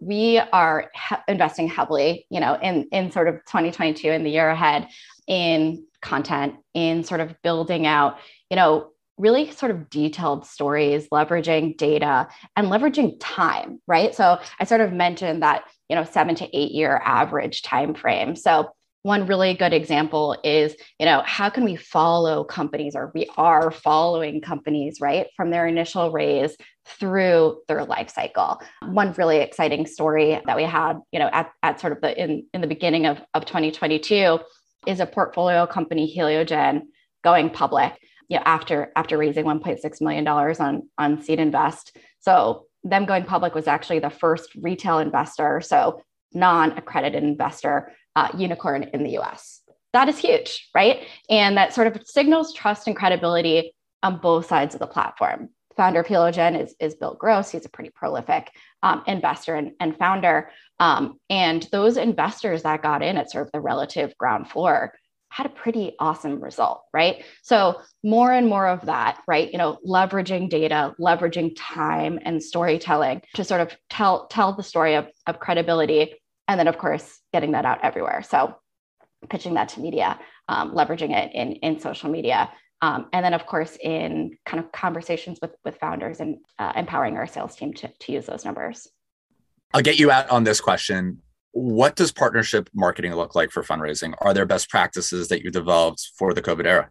We 0.00 0.38
are 0.38 0.90
he- 0.94 1.32
investing 1.32 1.68
heavily, 1.68 2.26
you 2.30 2.40
know, 2.40 2.54
in 2.54 2.88
in 2.90 3.12
sort 3.12 3.28
of 3.28 3.34
2022 3.44 4.08
and 4.08 4.24
the 4.24 4.30
year 4.30 4.48
ahead 4.48 4.88
in 5.26 5.84
content, 6.00 6.54
in 6.72 7.04
sort 7.04 7.20
of 7.20 7.34
building 7.42 7.86
out, 7.86 8.16
you 8.48 8.56
know, 8.56 8.92
really 9.18 9.50
sort 9.50 9.70
of 9.70 9.90
detailed 9.90 10.46
stories, 10.46 11.08
leveraging 11.08 11.76
data 11.76 12.28
and 12.56 12.68
leveraging 12.68 13.16
time, 13.20 13.80
right? 13.86 14.14
So 14.14 14.40
I 14.58 14.64
sort 14.64 14.80
of 14.80 14.92
mentioned 14.92 15.42
that, 15.42 15.64
you 15.88 15.96
know, 15.96 16.04
seven 16.04 16.34
to 16.36 16.56
eight 16.56 16.72
year 16.72 17.00
average 17.04 17.62
time 17.62 17.94
frame. 17.94 18.36
So 18.36 18.70
one 19.04 19.26
really 19.26 19.52
good 19.52 19.74
example 19.74 20.34
is 20.42 20.74
you 20.98 21.04
know 21.04 21.22
how 21.26 21.50
can 21.50 21.62
we 21.62 21.76
follow 21.76 22.42
companies 22.42 22.96
or 22.96 23.12
we 23.14 23.28
are 23.36 23.70
following 23.70 24.40
companies 24.40 24.98
right 24.98 25.26
from 25.36 25.50
their 25.50 25.66
initial 25.66 26.10
raise 26.10 26.56
through 26.86 27.60
their 27.68 27.84
life 27.84 28.08
cycle 28.10 28.60
one 28.86 29.12
really 29.12 29.38
exciting 29.38 29.86
story 29.86 30.40
that 30.46 30.56
we 30.56 30.62
had 30.62 30.94
you 31.12 31.18
know 31.18 31.28
at, 31.32 31.52
at 31.62 31.78
sort 31.80 31.92
of 31.92 32.00
the 32.00 32.18
in, 32.20 32.46
in 32.54 32.62
the 32.62 32.66
beginning 32.66 33.04
of, 33.04 33.20
of 33.34 33.44
2022 33.44 34.40
is 34.86 35.00
a 35.00 35.06
portfolio 35.06 35.66
company 35.66 36.12
Heliogen 36.16 36.82
going 37.22 37.50
public 37.50 37.92
you 38.28 38.36
know, 38.36 38.42
after 38.44 38.92
after 38.96 39.18
raising 39.18 39.44
1.6 39.44 40.00
million 40.00 40.24
dollars 40.24 40.60
on 40.60 40.88
on 40.98 41.18
SeedInvest. 41.18 41.92
So 42.20 42.66
them 42.82 43.06
going 43.06 43.24
public 43.24 43.54
was 43.54 43.66
actually 43.66 43.98
the 43.98 44.10
first 44.10 44.54
retail 44.56 44.98
investor, 44.98 45.60
so 45.60 46.02
non-accredited 46.32 47.22
investor 47.22 47.92
uh, 48.16 48.28
unicorn 48.36 48.84
in 48.92 49.04
the 49.04 49.12
U.S. 49.12 49.62
That 49.92 50.08
is 50.08 50.18
huge, 50.18 50.68
right? 50.74 51.06
And 51.30 51.56
that 51.56 51.72
sort 51.72 51.86
of 51.86 52.02
signals 52.06 52.52
trust 52.52 52.86
and 52.86 52.96
credibility 52.96 53.74
on 54.02 54.18
both 54.18 54.46
sides 54.46 54.74
of 54.74 54.80
the 54.80 54.86
platform. 54.86 55.50
Founder 55.76 56.00
of 56.00 56.06
Heliogen 56.06 56.60
is, 56.60 56.74
is 56.78 56.94
Bill 56.94 57.14
Gross. 57.14 57.50
He's 57.50 57.64
a 57.64 57.70
pretty 57.70 57.90
prolific 57.90 58.50
um, 58.82 59.02
investor 59.06 59.54
and, 59.54 59.72
and 59.80 59.96
founder. 59.96 60.50
Um, 60.78 61.18
and 61.30 61.66
those 61.72 61.96
investors 61.96 62.62
that 62.62 62.82
got 62.82 63.02
in 63.02 63.16
at 63.16 63.30
sort 63.30 63.46
of 63.46 63.52
the 63.52 63.60
relative 63.60 64.16
ground 64.18 64.50
floor 64.50 64.94
had 65.34 65.46
a 65.46 65.48
pretty 65.48 65.96
awesome 65.98 66.40
result, 66.40 66.84
right? 66.92 67.24
So 67.42 67.80
more 68.04 68.30
and 68.30 68.48
more 68.48 68.68
of 68.68 68.86
that, 68.86 69.20
right? 69.26 69.50
You 69.50 69.58
know, 69.58 69.78
leveraging 69.84 70.48
data, 70.48 70.94
leveraging 71.00 71.56
time 71.58 72.20
and 72.22 72.40
storytelling 72.40 73.20
to 73.34 73.42
sort 73.42 73.60
of 73.60 73.76
tell 73.90 74.28
tell 74.28 74.52
the 74.52 74.62
story 74.62 74.94
of, 74.94 75.08
of 75.26 75.40
credibility, 75.40 76.14
and 76.46 76.60
then 76.60 76.68
of 76.68 76.78
course 76.78 77.18
getting 77.32 77.50
that 77.50 77.64
out 77.64 77.80
everywhere. 77.82 78.22
So 78.22 78.54
pitching 79.28 79.54
that 79.54 79.70
to 79.70 79.80
media, 79.80 80.20
um, 80.48 80.72
leveraging 80.72 81.10
it 81.10 81.34
in 81.34 81.54
in 81.54 81.80
social 81.80 82.10
media, 82.10 82.52
um, 82.80 83.08
and 83.12 83.24
then 83.24 83.34
of 83.34 83.44
course 83.44 83.76
in 83.82 84.38
kind 84.46 84.62
of 84.62 84.70
conversations 84.70 85.40
with 85.42 85.56
with 85.64 85.78
founders 85.78 86.20
and 86.20 86.36
uh, 86.60 86.74
empowering 86.76 87.16
our 87.16 87.26
sales 87.26 87.56
team 87.56 87.74
to 87.74 87.88
to 87.88 88.12
use 88.12 88.26
those 88.26 88.44
numbers. 88.44 88.86
I'll 89.72 89.82
get 89.82 89.98
you 89.98 90.12
out 90.12 90.30
on 90.30 90.44
this 90.44 90.60
question 90.60 91.22
what 91.54 91.94
does 91.94 92.12
partnership 92.12 92.68
marketing 92.74 93.14
look 93.14 93.34
like 93.34 93.50
for 93.50 93.62
fundraising? 93.62 94.14
Are 94.20 94.34
there 94.34 94.44
best 94.44 94.68
practices 94.68 95.28
that 95.28 95.42
you 95.42 95.50
developed 95.50 96.10
for 96.18 96.34
the 96.34 96.42
COVID 96.42 96.66
era? 96.66 96.90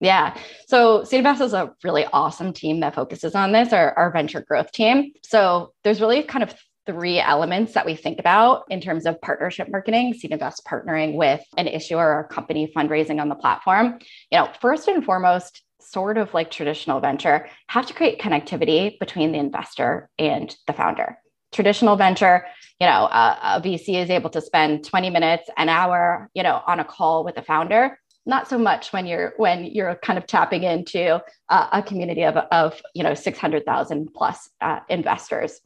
Yeah. 0.00 0.36
So 0.66 1.02
SeedInvest 1.02 1.40
is 1.40 1.52
a 1.52 1.72
really 1.84 2.04
awesome 2.12 2.52
team 2.52 2.80
that 2.80 2.96
focuses 2.96 3.36
on 3.36 3.52
this, 3.52 3.72
our, 3.72 3.96
our 3.96 4.10
venture 4.10 4.44
growth 4.46 4.72
team. 4.72 5.12
So 5.22 5.72
there's 5.84 6.00
really 6.00 6.24
kind 6.24 6.42
of 6.42 6.52
three 6.84 7.20
elements 7.20 7.74
that 7.74 7.86
we 7.86 7.94
think 7.94 8.18
about 8.18 8.64
in 8.68 8.80
terms 8.80 9.06
of 9.06 9.20
partnership 9.20 9.68
marketing, 9.70 10.14
SeedInvest 10.14 10.64
partnering 10.66 11.14
with 11.14 11.40
an 11.56 11.68
issuer 11.68 12.04
or 12.04 12.24
company 12.24 12.72
fundraising 12.76 13.20
on 13.20 13.28
the 13.28 13.36
platform. 13.36 14.00
You 14.32 14.38
know, 14.38 14.50
first 14.60 14.88
and 14.88 15.04
foremost, 15.04 15.62
sort 15.80 16.18
of 16.18 16.34
like 16.34 16.50
traditional 16.50 16.98
venture, 16.98 17.48
have 17.68 17.86
to 17.86 17.94
create 17.94 18.20
connectivity 18.20 18.98
between 18.98 19.30
the 19.30 19.38
investor 19.38 20.10
and 20.18 20.52
the 20.66 20.72
founder 20.72 21.18
traditional 21.52 21.96
venture, 21.96 22.46
you 22.82 22.88
know, 22.88 23.04
a, 23.04 23.38
a 23.42 23.60
VC 23.60 24.02
is 24.02 24.10
able 24.10 24.28
to 24.30 24.40
spend 24.40 24.84
20 24.84 25.08
minutes, 25.08 25.48
an 25.56 25.68
hour, 25.68 26.28
you 26.34 26.42
know, 26.42 26.60
on 26.66 26.80
a 26.80 26.84
call 26.84 27.22
with 27.22 27.36
a 27.36 27.42
founder. 27.42 27.96
Not 28.26 28.48
so 28.48 28.58
much 28.58 28.92
when 28.92 29.06
you're 29.06 29.34
when 29.36 29.66
you're 29.66 29.94
kind 30.02 30.18
of 30.18 30.26
tapping 30.26 30.64
into 30.64 31.22
uh, 31.48 31.68
a 31.72 31.80
community 31.80 32.24
of, 32.24 32.36
of 32.36 32.82
you 32.92 33.04
know 33.04 33.14
600000 33.14 34.12
plus 34.12 34.50
uh, 34.60 34.80
investors. 34.88 35.60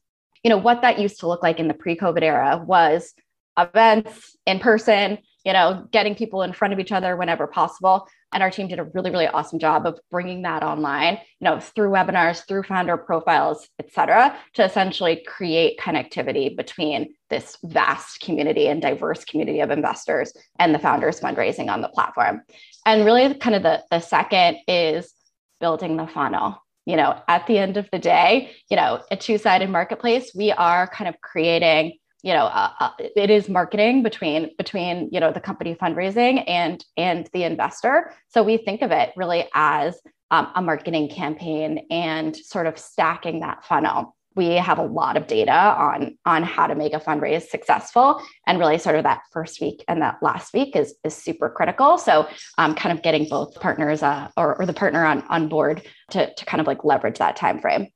You 0.45 0.51
know 0.51 0.59
what 0.59 0.83
that 0.83 0.99
used 0.99 1.21
to 1.21 1.27
look 1.27 1.43
like 1.43 1.59
in 1.59 1.69
the 1.69 1.75
pre-covid 1.75 2.23
era 2.23 2.63
was 2.63 3.15
events 3.59 4.37
in 4.45 4.59
person 4.59 5.17
you 5.47 5.53
know 5.53 5.87
getting 5.93 6.15
people 6.15 6.43
in 6.43 6.53
front 6.53 6.75
of 6.75 6.81
each 6.81 6.93
other 6.93 7.17
whenever 7.17 7.47
possible. 7.47 8.07
And 8.33 8.43
our 8.43 8.51
team 8.51 8.69
did 8.69 8.81
a 8.81 8.85
really 8.85 9.11
really 9.11 9.29
awesome 9.29 9.61
job 9.61 9.87
of 9.87 9.99
bringing 10.11 10.43
that 10.43 10.63
online 10.63 11.15
you 11.41 11.45
know 11.45 11.61
through 11.61 11.91
webinars 11.91 12.47
through 12.47 12.65
founder 12.65 12.97
profiles 12.97 13.69
et 13.79 13.91
cetera 13.93 14.37
to 14.55 14.65
essentially 14.65 15.25
create 15.27 15.79
connectivity 15.79 16.55
between 16.55 17.15
this 17.31 17.57
vast 17.63 18.21
community 18.21 18.67
and 18.67 18.83
diverse 18.83 19.25
community 19.25 19.61
of 19.61 19.71
investors 19.71 20.33
and 20.59 20.75
the 20.75 20.79
founders 20.79 21.21
fundraising 21.21 21.71
on 21.71 21.81
the 21.81 21.89
platform. 21.89 22.43
And 22.85 23.05
really 23.05 23.33
kind 23.35 23.57
of 23.57 23.63
the, 23.63 23.83
the 23.91 24.01
second 24.01 24.59
is 24.69 25.13
building 25.61 25.97
the 25.97 26.09
funnel. 26.09 26.61
You 26.87 26.97
know 26.97 27.21
at 27.29 27.47
the 27.47 27.59
end 27.59 27.77
of 27.77 27.89
the 27.93 27.99
day 27.99 28.51
you 28.71 28.77
know 28.77 29.01
a 29.11 29.17
two-sided 29.17 29.71
marketplace 29.71 30.33
we 30.35 30.51
are 30.53 30.89
kind 30.89 31.09
of 31.09 31.21
creating 31.21 31.99
you 32.23 32.33
know 32.33 32.47
uh, 32.47 32.71
uh, 32.81 32.91
it 32.99 33.31
is 33.31 33.49
marketing 33.49 34.03
between 34.03 34.51
between 34.59 35.09
you 35.13 35.21
know 35.21 35.33
the 35.33 35.41
company 35.41 35.75
fundraising 35.75 36.45
and 36.47 36.85
and 36.97 37.29
the 37.33 37.45
investor. 37.45 38.13
So 38.29 38.43
we 38.43 38.57
think 38.57 38.83
of 38.83 38.91
it 38.91 39.13
really 39.17 39.49
as 39.55 39.99
um, 40.31 40.49
a 40.55 40.63
marketing 40.63 41.09
campaign 41.09 41.87
and 41.91 42.37
sort 42.37 42.67
of 42.67 42.79
stacking 42.79 43.41
that 43.41 43.65
funnel. 43.65 44.17
We 44.35 44.51
have 44.57 44.79
a 44.79 44.83
lot 44.85 45.17
of 45.17 45.27
data 45.27 45.53
on 45.53 46.19
on 46.27 46.43
how 46.43 46.67
to 46.67 46.75
make 46.75 46.93
a 46.93 47.01
fundraise 47.01 47.49
successful. 47.49 48.21
And 48.47 48.59
really 48.59 48.79
sort 48.79 48.97
of 48.97 49.05
that 49.05 49.23
first 49.33 49.61
week 49.61 49.85
and 49.89 50.03
that 50.03 50.19
last 50.23 50.53
week 50.53 50.77
is 50.77 50.95
is 51.05 51.15
super 51.15 51.49
critical. 51.49 51.97
So 51.97 52.29
um, 52.59 52.75
kind 52.75 52.97
of 52.97 53.03
getting 53.03 53.29
both 53.29 53.55
partners 53.61 54.03
uh, 54.03 54.29
or, 54.37 54.57
or 54.59 54.67
the 54.67 54.75
partner 54.75 55.05
on 55.05 55.23
on 55.29 55.49
board 55.49 55.83
to, 56.11 56.35
to 56.35 56.45
kind 56.45 56.61
of 56.61 56.67
like 56.67 56.85
leverage 56.85 57.19
that 57.19 57.37
time 57.37 57.61
frame 57.61 57.89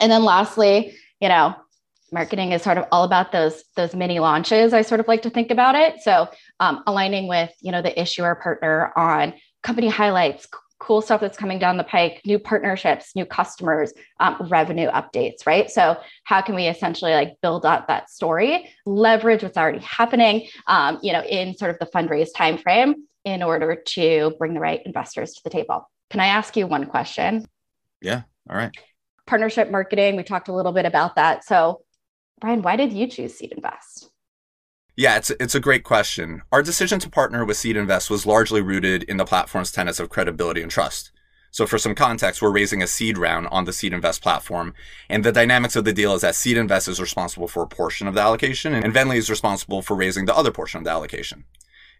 and 0.00 0.10
then 0.10 0.24
lastly 0.24 0.96
you 1.20 1.28
know 1.28 1.54
marketing 2.12 2.52
is 2.52 2.62
sort 2.62 2.78
of 2.78 2.84
all 2.92 3.04
about 3.04 3.32
those 3.32 3.64
those 3.74 3.94
mini 3.94 4.18
launches 4.18 4.72
i 4.72 4.82
sort 4.82 5.00
of 5.00 5.08
like 5.08 5.22
to 5.22 5.30
think 5.30 5.50
about 5.50 5.74
it. 5.74 6.00
So 6.02 6.28
um, 6.60 6.82
aligning 6.86 7.28
with 7.28 7.50
you 7.60 7.72
know 7.72 7.82
the 7.82 7.98
issuer 8.00 8.34
partner 8.36 8.92
on 8.96 9.34
company 9.62 9.88
highlights 9.88 10.46
cool 10.78 11.00
stuff 11.00 11.22
that's 11.22 11.38
coming 11.38 11.58
down 11.58 11.78
the 11.78 11.84
pike 11.84 12.20
new 12.26 12.38
partnerships 12.38 13.16
new 13.16 13.24
customers 13.24 13.92
um, 14.20 14.36
revenue 14.50 14.88
updates 14.90 15.46
right? 15.46 15.70
So 15.70 15.96
how 16.24 16.42
can 16.42 16.54
we 16.54 16.66
essentially 16.66 17.12
like 17.12 17.34
build 17.42 17.64
up 17.64 17.88
that 17.88 18.10
story 18.10 18.70
leverage 18.84 19.42
what's 19.42 19.56
already 19.56 19.80
happening 19.80 20.48
um, 20.66 20.98
you 21.02 21.12
know 21.12 21.22
in 21.22 21.56
sort 21.56 21.70
of 21.70 21.78
the 21.78 21.86
fundraise 21.86 22.28
timeframe 22.36 22.94
in 23.24 23.42
order 23.42 23.74
to 23.74 24.32
bring 24.38 24.54
the 24.54 24.60
right 24.60 24.80
investors 24.86 25.34
to 25.34 25.44
the 25.44 25.50
table? 25.50 25.90
Can 26.10 26.20
i 26.20 26.26
ask 26.26 26.56
you 26.56 26.66
one 26.66 26.86
question? 26.86 27.46
Yeah. 28.00 28.22
All 28.48 28.56
right. 28.56 28.70
Partnership 29.26 29.70
marketing 29.70 30.16
we 30.16 30.22
talked 30.22 30.48
a 30.48 30.54
little 30.54 30.72
bit 30.72 30.84
about 30.84 31.16
that. 31.16 31.42
So 31.44 31.80
Brian, 32.40 32.62
why 32.62 32.76
did 32.76 32.92
you 32.92 33.06
choose 33.06 33.38
SeedInvest? 33.38 34.10
Yeah, 34.94 35.16
it's 35.16 35.30
it's 35.30 35.54
a 35.54 35.60
great 35.60 35.84
question. 35.84 36.42
Our 36.52 36.62
decision 36.62 36.98
to 37.00 37.10
partner 37.10 37.44
with 37.44 37.56
SeedInvest 37.56 38.10
was 38.10 38.26
largely 38.26 38.60
rooted 38.60 39.02
in 39.04 39.16
the 39.16 39.24
platform's 39.24 39.72
tenets 39.72 40.00
of 40.00 40.10
credibility 40.10 40.62
and 40.62 40.70
trust. 40.70 41.12
So 41.50 41.66
for 41.66 41.78
some 41.78 41.94
context, 41.94 42.42
we're 42.42 42.50
raising 42.50 42.82
a 42.82 42.86
seed 42.86 43.16
round 43.16 43.46
on 43.48 43.64
the 43.64 43.72
SeedInvest 43.72 44.20
platform, 44.20 44.74
and 45.08 45.24
the 45.24 45.32
dynamics 45.32 45.76
of 45.76 45.84
the 45.84 45.92
deal 45.92 46.14
is 46.14 46.20
that 46.20 46.34
SeedInvest 46.34 46.88
is 46.88 47.00
responsible 47.00 47.48
for 47.48 47.62
a 47.62 47.66
portion 47.66 48.06
of 48.06 48.14
the 48.14 48.20
allocation, 48.20 48.74
and 48.74 48.92
Venly 48.92 49.16
is 49.16 49.30
responsible 49.30 49.80
for 49.80 49.96
raising 49.96 50.26
the 50.26 50.36
other 50.36 50.50
portion 50.50 50.78
of 50.78 50.84
the 50.84 50.90
allocation. 50.90 51.44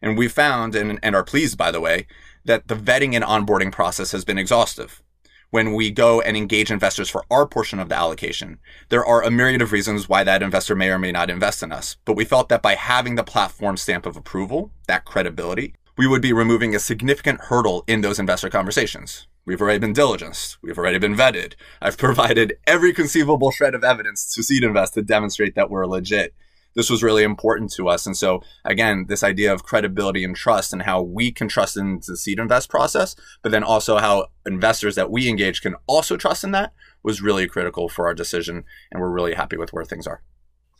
And 0.03 0.19
we 0.19 0.29
found, 0.29 0.75
and, 0.75 0.99
and 1.03 1.17
are 1.17 1.25
pleased 1.25 1.57
by 1.57 1.71
the 1.71 1.81
way, 1.81 2.07
that 2.45 2.69
the 2.69 2.75
vetting 2.75 3.15
and 3.15 3.25
onboarding 3.25 3.73
process 3.73 4.13
has 4.13 4.27
been 4.27 4.39
exhaustive 4.39 5.03
when 5.51 5.75
we 5.75 5.91
go 5.91 6.21
and 6.21 6.37
engage 6.37 6.71
investors 6.71 7.09
for 7.09 7.25
our 7.31 7.47
portion 7.47 7.79
of 7.79 7.89
the 7.89 7.95
allocation. 7.95 8.59
There 8.89 9.05
are 9.05 9.23
a 9.23 9.31
myriad 9.31 9.63
of 9.63 9.73
reasons 9.73 10.09
why 10.09 10.25
that 10.25 10.43
investor 10.43 10.75
may 10.75 10.91
or 10.91 10.99
may 10.99 11.13
not 11.13 11.31
invest 11.31 11.63
in 11.63 11.73
us, 11.73 11.97
but 12.05 12.17
we 12.17 12.25
felt 12.25 12.49
that 12.49 12.63
by 12.63 12.75
having 12.75 13.15
the 13.15 13.25
platform 13.25 13.77
stamp 13.77 14.07
of 14.07 14.17
approval, 14.17 14.73
that 14.87 15.05
credibility, 15.05 15.75
we 15.97 16.07
would 16.07 16.23
be 16.23 16.33
removing 16.33 16.75
a 16.75 16.79
significant 16.79 17.41
hurdle 17.43 17.85
in 17.87 18.01
those 18.01 18.19
investor 18.19 18.51
conversations. 18.51 19.27
We've 19.47 19.63
already 19.63 19.79
been 19.79 19.95
diligenced. 19.95 20.59
We've 20.61 20.77
already 20.77 20.99
been 20.99 21.15
vetted. 21.15 21.55
I've 21.81 21.97
provided 22.07 22.59
every 22.67 22.93
conceivable 22.93 23.53
shred 23.53 23.75
of 23.75 23.85
evidence 23.85 24.35
to 24.35 24.43
SeedInvest 24.43 24.93
to 24.93 25.03
demonstrate 25.03 25.55
that 25.55 25.71
we're 25.71 25.87
legit. 25.87 26.35
This 26.77 26.89
was 26.89 27.03
really 27.03 27.25
important 27.25 27.73
to 27.73 27.89
us. 27.89 28.07
And 28.07 28.17
so 28.17 28.43
again, 28.65 29.07
this 29.09 29.25
idea 29.25 29.53
of 29.53 29.65
credibility 29.65 30.23
and 30.23 30.37
trust 30.37 30.73
and 30.73 30.83
how 30.83 31.03
we 31.03 31.33
can 31.33 31.49
trust 31.49 31.77
in 31.77 31.97
the 32.07 32.13
SeedInvest 32.13 32.69
process, 32.69 33.17
but 33.43 33.51
then 33.51 33.65
also 33.65 33.99
how 33.99 34.27
investors 34.47 34.95
that 34.95 35.11
we 35.11 35.29
engage 35.29 35.63
can 35.63 35.75
also 35.89 36.17
trust 36.17 36.45
in 36.45 36.53
that 36.53 36.73
was 37.03 37.21
really 37.21 37.49
critical 37.49 37.89
for 37.89 38.07
our 38.07 38.15
decision. 38.15 38.63
And 38.93 39.01
we're 39.01 39.11
really 39.11 39.35
happy 39.35 39.57
with 39.57 39.73
where 39.73 39.85
things 39.85 40.07
are. 40.07 40.23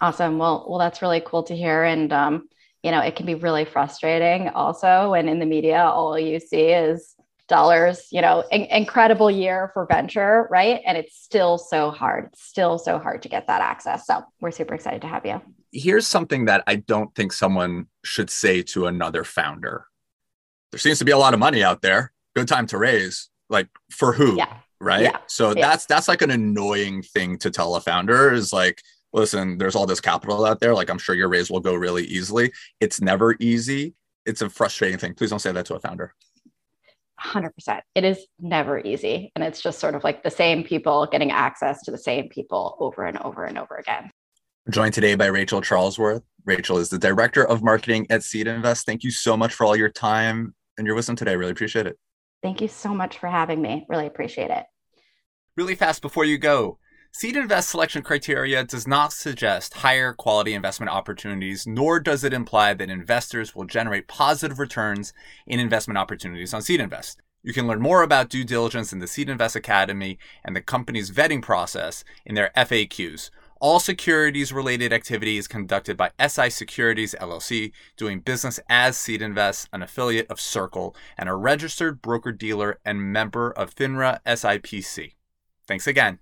Awesome. 0.01 0.39
Well, 0.39 0.67
well, 0.69 0.79
that's 0.79 1.03
really 1.03 1.23
cool 1.25 1.43
to 1.45 1.57
hear. 1.57 1.83
And 1.83 2.13
um, 2.13 2.49
you 2.83 2.91
know, 2.93 3.01
it 3.01 3.17
can 3.17 3.27
be 3.27 3.35
really 3.35 3.65
frustrating 3.65 4.49
also 4.51 5.11
when 5.11 5.29
in 5.29 5.41
the 5.41 5.47
media 5.47 5.83
all 5.83 6.17
you 6.19 6.39
see 6.39 6.67
is 6.69 7.17
dollars, 7.49 8.09
you 8.11 8.21
know, 8.21 8.45
in- 8.51 8.65
incredible 8.65 9.31
year 9.31 9.71
for 9.73 9.87
venture, 9.87 10.47
right? 10.51 10.81
And 10.87 10.99
it's 10.99 11.17
still 11.17 11.59
so 11.59 11.91
hard. 11.91 12.31
It's 12.33 12.43
still 12.43 12.79
so 12.79 12.99
hard 12.99 13.23
to 13.23 13.29
get 13.29 13.47
that 13.47 13.61
access. 13.61 14.07
So 14.07 14.23
we're 14.41 14.51
super 14.51 14.75
excited 14.75 15.01
to 15.03 15.09
have 15.09 15.25
you. 15.25 15.41
Here's 15.79 16.07
something 16.07 16.47
that 16.47 16.65
I 16.67 16.77
don't 16.77 17.15
think 17.15 17.33
someone 17.33 17.87
should 18.05 18.31
say 18.31 18.63
to 18.63 18.87
another 18.87 19.25
founder. 19.25 19.87
There 20.73 20.79
seems 20.79 20.99
to 21.01 21.05
be 21.05 21.13
a 21.13 21.19
lot 21.19 21.35
of 21.35 21.41
money 21.41 21.63
out 21.63 21.83
there. 21.83 22.13
Good 22.35 22.49
time 22.49 22.67
to 22.69 22.79
raise. 22.79 23.29
Like 23.51 23.69
for 23.91 24.13
who? 24.13 24.37
Yeah. 24.37 24.59
Right. 24.81 25.03
Yeah. 25.03 25.19
So 25.27 25.55
Yeah. 25.57 25.69
that's 25.69 25.87
that's 25.87 26.09
like 26.09 26.23
an 26.23 26.31
annoying 26.31 27.03
thing 27.03 27.39
to 27.39 27.51
tell 27.51 27.75
a 27.77 27.81
founder 27.81 28.33
is 28.33 28.53
like, 28.53 28.81
listen, 29.13 29.59
there's 29.59 29.75
all 29.77 29.87
this 29.87 30.01
capital 30.01 30.45
out 30.45 30.61
there. 30.61 30.75
Like 30.75 30.91
I'm 30.91 30.99
sure 30.99 31.15
your 31.15 31.29
raise 31.29 31.51
will 31.51 31.61
go 31.61 31.75
really 31.75 32.05
easily. 32.05 32.53
It's 32.81 33.01
never 33.01 33.37
easy. 33.39 33.95
It's 34.27 34.43
a 34.43 34.51
frustrating 34.51 34.99
thing. 34.99 35.15
Please 35.15 35.31
don't 35.31 35.39
say 35.39 35.53
that 35.53 35.67
to 35.67 35.75
a 35.77 35.81
founder. 35.81 36.15
100%. 37.21 37.81
It 37.95 38.05
is 38.05 38.27
never 38.39 38.79
easy. 38.79 39.33
And 39.35 39.43
it's 39.43 39.63
just 39.63 39.79
sort 39.79 39.95
of 39.95 40.05
like 40.05 40.23
the 40.23 40.31
same 40.31 40.65
people 40.65 41.07
getting 41.07 41.31
access 41.31 41.83
to 41.85 41.91
the 41.91 41.99
same 41.99 42.29
people 42.29 42.77
over 42.81 43.05
and 43.05 43.19
over 43.19 43.45
and 43.45 43.57
over 43.57 43.77
again. 43.77 44.11
We're 44.67 44.73
joined 44.73 44.95
today 44.95 45.15
by 45.15 45.27
Rachel 45.27 45.61
Charlesworth. 45.61 46.23
Rachel 46.45 46.79
is 46.79 46.89
the 46.89 46.99
director 46.99 47.47
of 47.47 47.63
marketing 47.63 48.09
at 48.11 48.23
SeedInvest. 48.23 48.85
Thank 48.85 49.05
you 49.05 49.13
so 49.13 49.37
much 49.37 49.55
for 49.55 49.65
all 49.65 49.77
your 49.77 49.91
time 49.91 50.57
and 50.77 50.85
your 50.85 50.97
wisdom 50.97 51.15
today. 51.15 51.31
I 51.31 51.35
Really 51.35 51.53
appreciate 51.53 51.87
it. 51.87 51.97
Thank 52.43 52.61
you 52.61 52.67
so 52.67 52.93
much 52.93 53.19
for 53.19 53.29
having 53.29 53.63
me. 53.63 53.87
Really 53.89 54.09
appreciate 54.09 54.51
it. 54.51 54.65
Really 55.57 55.77
fast 55.77 56.03
before 56.03 56.25
you 56.25 56.37
go. 56.37 56.81
SeedInvest 57.15 57.63
selection 57.63 58.03
criteria 58.03 58.65
does 58.65 58.89
not 58.89 59.13
suggest 59.13 59.73
higher 59.73 60.13
quality 60.13 60.53
investment 60.53 60.91
opportunities, 60.91 61.65
nor 61.65 62.01
does 62.01 62.25
it 62.25 62.33
imply 62.33 62.75
that 62.75 62.91
investors 62.91 63.55
will 63.55 63.67
generate 63.67 64.09
positive 64.09 64.59
returns 64.59 65.13
in 65.47 65.61
investment 65.61 65.97
opportunities 65.97 66.53
on 66.53 66.61
SeedInvest. 66.61 67.19
You 67.45 67.53
can 67.53 67.69
learn 67.69 67.81
more 67.81 68.03
about 68.03 68.31
due 68.31 68.43
diligence 68.43 68.93
in 68.93 68.99
the 68.99 69.07
SeedInvest 69.07 69.55
Academy 69.55 70.19
and 70.45 70.57
the 70.57 70.61
company's 70.61 71.13
vetting 71.13 71.41
process 71.41 72.03
in 72.25 72.35
their 72.35 72.51
FAQs. 72.57 73.31
All 73.59 73.81
securities 73.81 74.53
related 74.53 74.93
activities 74.93 75.49
conducted 75.49 75.97
by 75.97 76.11
SI 76.21 76.51
Securities 76.51 77.15
LLC, 77.19 77.73
doing 77.97 78.21
business 78.21 78.61
as 78.69 78.99
SeedInvest, 78.99 79.69
an 79.73 79.83
affiliate 79.83 80.31
of 80.31 80.41
Circle, 80.41 80.95
and 81.17 81.29
a 81.29 81.35
registered 81.35 82.03
broker 82.03 82.33
dealer 82.33 82.79
and 82.85 83.13
member 83.13 83.51
of 83.51 83.75
FINRA 83.75 84.21
SIPC. 84.27 85.15
Thanks 85.67 85.87
again. 85.87 86.15